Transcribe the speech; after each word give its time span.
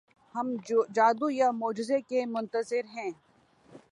ہم 0.35 0.47
جادو 0.95 1.27
یا 1.29 1.49
معجزے 1.51 1.99
کے 2.09 2.25
منتظر 2.25 2.83
ہیں۔ 2.95 3.11